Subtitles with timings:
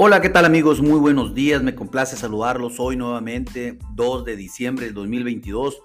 [0.00, 0.80] Hola, ¿qué tal amigos?
[0.80, 5.82] Muy buenos días, me complace saludarlos hoy nuevamente, 2 de diciembre del 2022.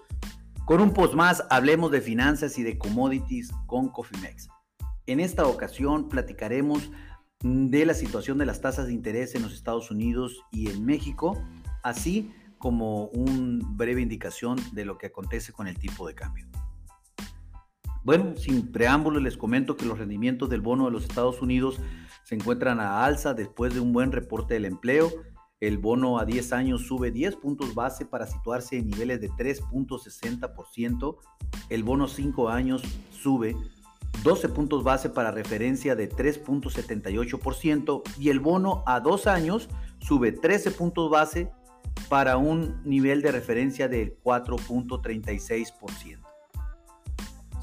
[0.66, 4.50] Con un post más, hablemos de finanzas y de commodities con Cofimex.
[5.08, 6.92] En esta ocasión platicaremos
[7.42, 11.44] de la situación de las tasas de interés en los Estados Unidos y en México,
[11.82, 16.46] así como una breve indicación de lo que acontece con el tipo de cambio.
[18.04, 21.80] Bueno, sin preámbulo les comento que los rendimientos del bono de los Estados Unidos
[22.24, 25.10] se encuentran a alza después de un buen reporte del empleo.
[25.62, 31.16] El bono a 10 años sube 10 puntos base para situarse en niveles de 3.60%.
[31.70, 33.56] El bono 5 años sube
[34.22, 40.72] 12 puntos base para referencia de 3.78% y el bono a 2 años sube 13
[40.72, 41.50] puntos base
[42.10, 46.33] para un nivel de referencia del 4.36%.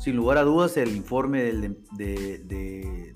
[0.01, 1.77] Sin lugar a dudas, el informe del,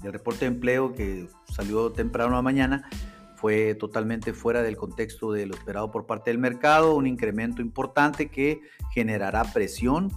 [0.03, 2.91] reporte de empleo que salió temprano a mañana
[3.37, 8.29] fue totalmente fuera del contexto de lo esperado por parte del mercado, un incremento importante
[8.29, 8.61] que
[8.93, 10.13] generará presión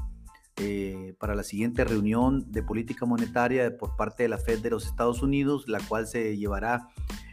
[0.57, 4.87] eh, para la siguiente reunión de política monetaria por parte de la Fed de los
[4.87, 6.89] Estados Unidos, la cual se llevará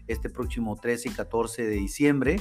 [0.07, 2.37] este próximo 13 y 14 de diciembre,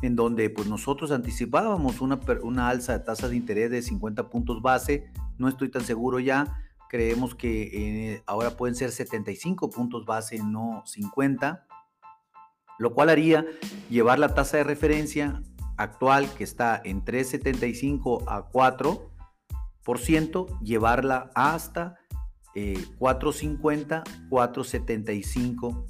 [0.00, 4.62] en donde pues nosotros anticipábamos una, una alza de tasas de interés de 50 puntos
[4.62, 6.60] base no estoy tan seguro ya.
[6.88, 11.66] Creemos que eh, ahora pueden ser 75 puntos base, no 50,
[12.78, 13.44] lo cual haría
[13.90, 15.42] llevar la tasa de referencia
[15.76, 21.96] actual que está en 3,75 a 4%, llevarla hasta
[22.54, 25.86] 4,50, 4,75%.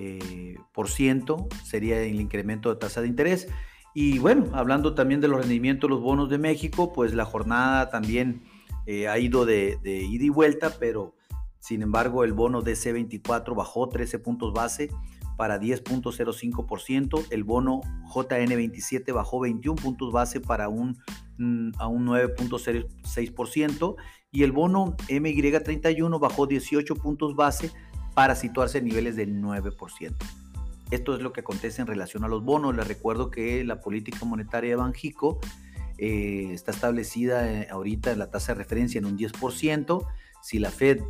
[0.00, 3.48] Eh, por ciento sería el incremento de tasa de interés.
[3.94, 7.90] Y bueno, hablando también de los rendimientos de los bonos de México, pues la jornada
[7.90, 8.44] también
[8.90, 11.14] eh, ha ido de, ida y vuelta, pero
[11.58, 14.88] sin embargo el bono DC24 bajó 13 puntos base
[15.36, 17.82] para 10.05%, el bono
[18.14, 20.96] JN27 bajó 21 puntos base para un,
[21.36, 23.96] mm, a un 9.06%
[24.32, 27.70] y el bono MY31 bajó 18 puntos base
[28.14, 30.16] para situarse en niveles del 9%.
[30.90, 32.74] Esto es lo que acontece en relación a los bonos.
[32.74, 35.40] Les recuerdo que la política monetaria de Banjico
[35.98, 40.06] eh, está establecida eh, ahorita la tasa de referencia en un 10%.
[40.40, 41.00] Si la Fed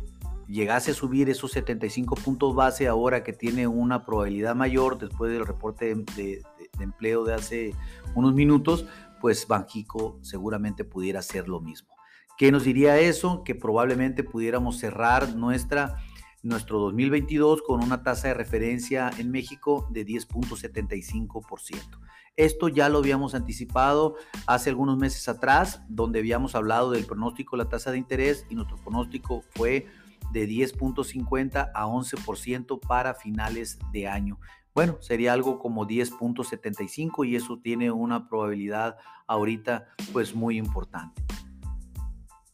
[0.47, 5.45] llegase a subir esos 75 puntos base ahora que tiene una probabilidad mayor después del
[5.45, 6.41] reporte de,
[6.79, 7.75] empleo de hace
[8.15, 8.85] unos minutos,
[9.21, 11.89] pues Banjico seguramente pudiera hacer lo mismo.
[12.37, 13.43] ¿Qué nos diría eso?
[13.43, 15.97] Que probablemente pudiéramos cerrar nuestra,
[16.43, 21.99] nuestro 2022 con una tasa de referencia en México de 10.75%.
[22.37, 24.15] Esto ya lo habíamos anticipado
[24.47, 28.55] hace algunos meses atrás, donde habíamos hablado del pronóstico de la tasa de interés y
[28.55, 29.87] nuestro pronóstico fue
[30.31, 34.39] de 10.50 a 11% para finales de año.
[34.73, 41.21] Bueno, sería algo como 10.75 y eso tiene una probabilidad ahorita pues muy importante.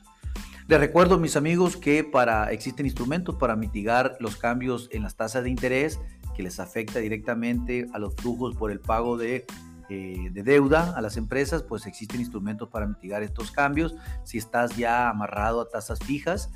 [0.67, 5.45] Les recuerdo, mis amigos, que para, existen instrumentos para mitigar los cambios en las tasas
[5.45, 6.01] de interés
[6.35, 9.45] que les afecta directamente a los flujos por el pago de,
[9.93, 13.93] eh, deuda a las empresas, pues existen instrumentos para mitigar estos cambios.
[14.23, 16.49] Si estás ya amarrado a tasas fijas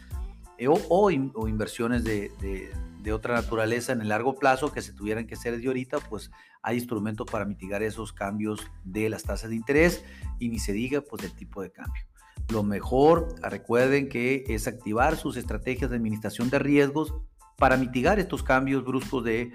[0.58, 5.34] eh, o, inversiones de, de, otra naturaleza en el largo plazo que se tuvieran que
[5.34, 6.32] hacer de ahorita, pues
[6.64, 10.06] hay instrumentos para mitigar esos cambios de las tasas de interés
[10.40, 12.04] y ni se diga pues del tipo de cambio.
[12.48, 17.14] Lo mejor, recuerden que es activar sus estrategias de administración de riesgos
[17.58, 19.52] para mitigar estos cambios bruscos de,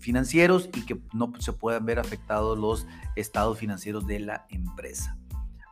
[0.00, 5.16] financieros y que no se puedan ver afectados los estados financieros de la empresa.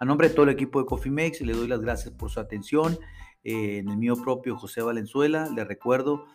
[0.00, 2.98] A nombre de todo el equipo de Cofimex, le doy las gracias por su atención.
[3.42, 6.26] Eh, en el mío propio, José Valenzuela, le recuerdo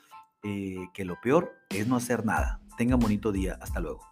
[0.44, 2.62] eh, que lo peor es no hacer nada.
[2.77, 3.57] Tenga bonito día.
[3.62, 4.09] Hasta luego.